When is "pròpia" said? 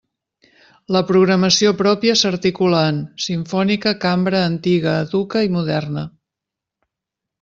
1.81-2.15